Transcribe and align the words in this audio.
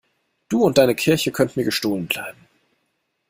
Du 0.49 0.63
und 0.63 0.79
deine 0.79 0.95
Kirche 0.95 1.31
könnt 1.31 1.55
mir 1.55 1.63
gestohlen 1.63 2.07
bleiben. 2.07 2.47